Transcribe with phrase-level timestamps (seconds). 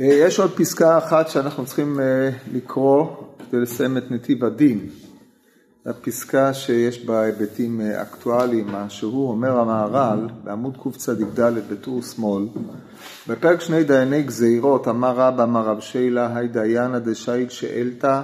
[0.00, 3.06] אה, יש עוד פסקה אחת שאנחנו צריכים אה, לקרוא
[3.50, 4.88] כדי לסיים את נתיב הדין.
[5.86, 11.22] הפסקה שיש בה היבטים אה, אקטואליים, מה שהוא אומר המהר"ל בעמוד קצ"ד
[11.70, 12.46] בטור שמאל,
[13.28, 18.22] בפרק שני דייני גזירות אמר רבא אמר רב שילה היי דיינא דשאיל שאלתא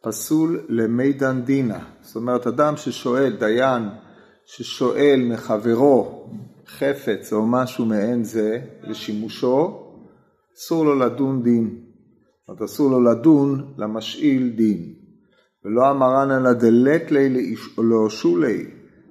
[0.00, 1.78] פסול למידן דינא.
[2.02, 3.88] זאת אומרת אדם ששואל, דיין
[4.46, 6.26] ששואל מחברו
[6.66, 9.89] חפץ או משהו מעין זה לשימושו,
[10.60, 11.70] אסור לו לדון דין.
[12.48, 14.92] זאת אסור לו לדון למשאיל דין.
[15.64, 18.64] ולא אמרן אלא דלת לי לאושולי,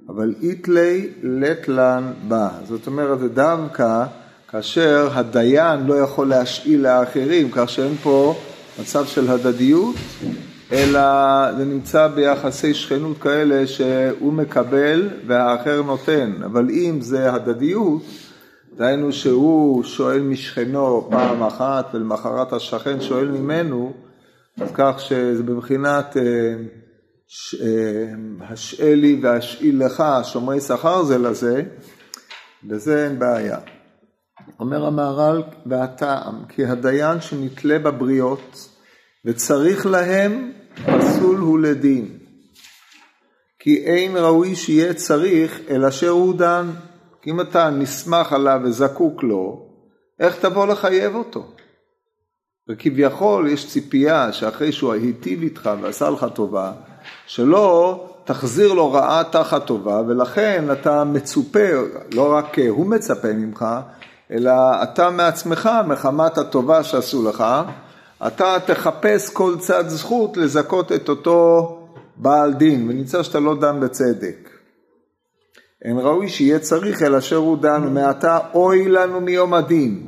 [0.10, 2.50] אבל איתלי לת לן בה.
[2.68, 4.06] זאת אומרת, זה דווקא
[4.48, 8.36] כאשר הדיין לא יכול להשאיל לאחרים, כך שאין פה
[8.80, 9.96] מצב של הדדיות,
[10.72, 11.02] אלא
[11.58, 16.32] זה נמצא ביחסי שכנות כאלה שהוא מקבל והאחר נותן.
[16.46, 18.02] אבל אם זה הדדיות,
[18.80, 23.94] דהיינו שהוא שואל משכנו פעם אחת ולמחרת השכן שואל ממנו,
[24.62, 26.24] אז כך שזה בבחינת אה,
[27.62, 31.64] אה, השאל לי והשאיל לך, שומרי שכר זה לזה,
[32.64, 33.58] בזה אין בעיה.
[34.60, 38.70] אומר המהר"ל והטעם, כי הדיין שנתלה בבריות
[39.26, 42.18] וצריך להם, פסול הוא לדין.
[43.60, 46.70] כי אין ראוי שיהיה צריך, אלא אשר הוא דן.
[47.22, 49.66] כי אם אתה נסמך עליו וזקוק לו,
[50.20, 51.46] איך תבוא לחייב אותו?
[52.70, 56.72] וכביכול יש ציפייה שאחרי שהוא היטיב איתך ועשה לך טובה,
[57.28, 61.70] שלא תחזיר לו רעה תחת טובה, ולכן אתה מצופה,
[62.14, 63.66] לא רק הוא מצפה ממך,
[64.32, 64.52] אלא
[64.84, 67.44] אתה מעצמך, מחמת הטובה שעשו לך,
[68.28, 71.76] אתה תחפש כל צד זכות לזכות את אותו
[72.16, 74.50] בעל דין, ונמצא שאתה לא דן בצדק.
[75.86, 80.06] אין ראוי שיהיה צריך אלא אשר הוא דן, ומעתה אוי לנו מיום הדין.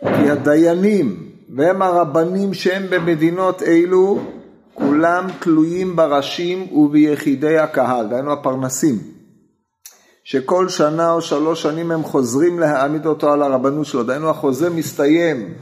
[0.00, 4.18] כי הדיינים והם הרבנים שהם במדינות אלו,
[4.74, 8.98] כולם תלויים בראשים וביחידי הקהל, דהיינו הפרנסים,
[10.24, 15.54] שכל שנה או שלוש שנים הם חוזרים להעמיד אותו על הרבנות שלו, דהיינו החוזה מסתיים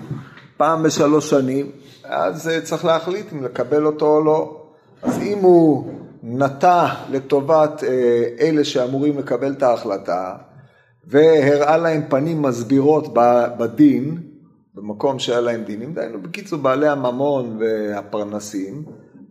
[0.56, 1.70] פעם בשלוש שנים,
[2.04, 4.60] אז צריך להחליט אם לקבל אותו או לא.
[5.02, 5.93] אז אם הוא
[6.26, 10.36] נטע לטובת אה, אלה שאמורים לקבל את ההחלטה,
[11.06, 13.14] והראה להם פנים מסבירות
[13.58, 14.18] בדין,
[14.74, 18.84] במקום שהיה להם דינים, דהיינו בקיצור בעלי הממון והפרנסים,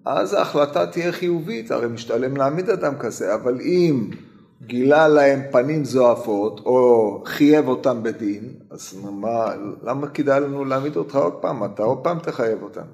[0.06, 4.10] אז ההחלטה תהיה חיובית, הרי משתלם להעמיד אדם כזה, אבל אם
[4.62, 9.54] גילה להם פנים זועפות, או חייב אותם בדין, אז מה,
[9.84, 11.64] למה כדאי לנו להעמיד אותך עוד פעם?
[11.64, 12.86] אתה עוד פעם תחייב אותם.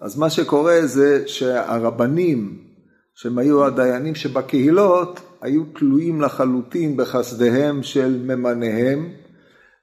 [0.00, 2.58] אז מה שקורה זה שהרבנים,
[3.14, 9.08] שהם היו הדיינים שבקהילות, היו תלויים לחלוטין בחסדיהם של ממניהם,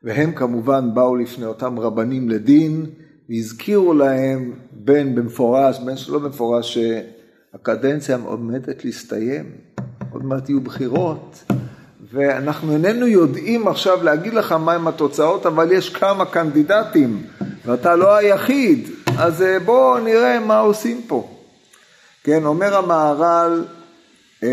[0.03, 2.85] והם כמובן באו לפני אותם רבנים לדין,
[3.29, 9.45] והזכירו להם בין במפורש, בין שלא במפורש, שהקדנציה עומדת להסתיים,
[10.11, 11.43] עוד מעט יהיו בחירות,
[12.13, 17.23] ואנחנו איננו יודעים עכשיו להגיד לך מהם התוצאות, אבל יש כמה קנדידטים,
[17.65, 21.29] ואתה לא היחיד, אז אה, בואו נראה מה עושים פה.
[22.23, 23.65] כן, אומר המהר"ל,
[24.43, 24.49] אמ,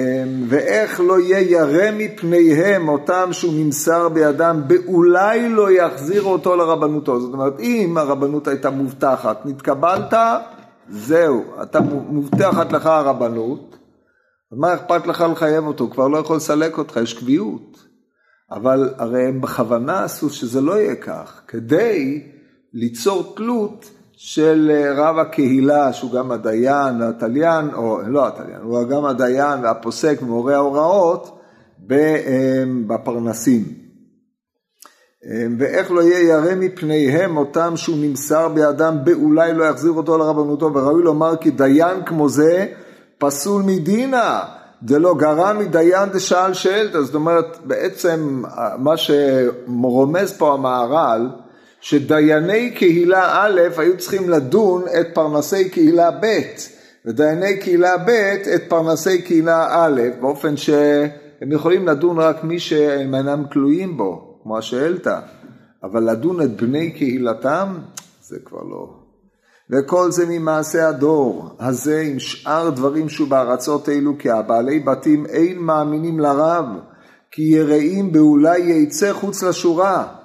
[0.48, 7.20] ואיך לא יהיה ירא מפניהם אותם שהוא נמסר בידם, באולי לא יחזיר אותו לרבנותו.
[7.20, 10.14] זאת אומרת, אם הרבנות הייתה מובטחת, נתקבלת,
[10.88, 13.76] זהו, אתה מובטחת לך הרבנות,
[14.52, 15.90] מה אכפת לך לחייב אותו?
[15.90, 17.84] כבר לא יכול לסלק אותך, יש קביעות.
[18.50, 22.22] אבל הרי הם בכוונה עשו שזה לא יהיה כך, כדי
[22.72, 23.90] ליצור תלות
[24.24, 30.18] של אה, רב הקהילה, שהוא גם הדיין והתליין, או לא התליין, הוא גם הדיין והפוסק
[30.22, 31.38] ומורה ההוראות
[31.90, 31.96] אה,
[32.86, 33.64] בפרנסים.
[35.26, 40.70] אה, ואיך לא יהיה ירא מפניהם אותם שהוא נמסר בידם באולי לא יחזיר אותו לרבנותו,
[40.74, 42.66] וראוי לומר כי דיין כמו זה
[43.18, 44.40] פסול מדינא,
[44.82, 48.42] דלא גרע מדיין דשאל שאלתא, זאת אומרת בעצם
[48.78, 51.41] מה שרומז פה המהר"ל
[51.82, 56.40] שדייני קהילה א' היו צריכים לדון את פרנסי קהילה ב',
[57.06, 58.10] ודייני קהילה ב'
[58.54, 64.58] את פרנסי קהילה א', באופן שהם יכולים לדון רק מי שהם אינם תלויים בו, כמו
[64.58, 65.06] השאלת,
[65.82, 67.78] אבל לדון את בני קהילתם,
[68.22, 68.94] זה כבר לא.
[69.70, 75.58] וכל זה ממעשה הדור הזה עם שאר דברים שהוא בארצות אלו, כי הבעלי בתים אין
[75.58, 76.64] מאמינים לרב,
[77.30, 80.21] כי יראים באולי יצא חוץ לשורה.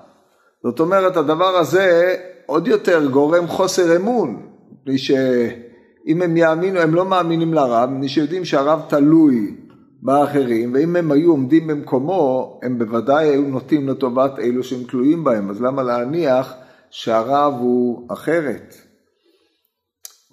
[0.63, 2.15] זאת אומרת, הדבר הזה
[2.45, 8.45] עוד יותר גורם חוסר אמון, מפני שאם הם יאמינו, הם לא מאמינים לרב, מפני שיודעים
[8.45, 9.55] שהרב תלוי
[10.01, 15.49] באחרים, ואם הם היו עומדים במקומו, הם בוודאי היו נוטים לטובת אלו שהם תלויים בהם,
[15.49, 16.53] אז למה להניח
[16.89, 18.75] שהרב הוא אחרת?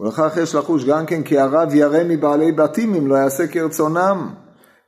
[0.00, 4.43] ולכך יש לחוש גם כן כי הרב ירא מבעלי בתים אם לא יעשה כרצונם.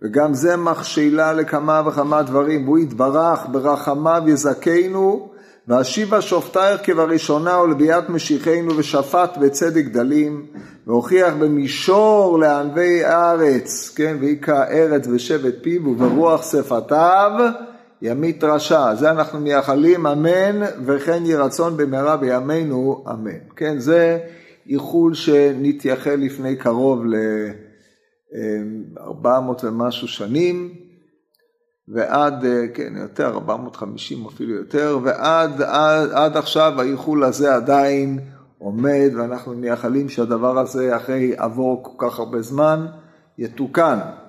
[0.06, 5.28] וגם זה מכשילה לכמה וכמה דברים, והוא יתברך ברחמיו יזכנו,
[5.68, 10.46] ואשיבה שופטייך כבראשונה ולביאת משיחנו ושפט בצדק דלים,
[10.86, 17.30] והוכיח במישור לענבי הארץ, כן, והיכה ארץ ושבט פיו וברוח שפתיו
[18.02, 18.94] ימית רשע.
[18.94, 23.38] זה אנחנו מייחלים אמן וכן יהי רצון במהרה בימינו אמן.
[23.56, 24.18] כן, זה
[24.68, 27.14] איחול שנתייחל לפני קרוב ל...
[28.98, 30.74] 400 ומשהו שנים,
[31.88, 38.18] ועד, אה, כן, יותר, 450 אפילו יותר, ועד עד, עד עכשיו האיחול הזה עדיין
[38.58, 42.86] עומד, ואנחנו מייחלים שהדבר הזה, אחרי עבור כל כך הרבה זמן,
[43.38, 43.98] יתוקן.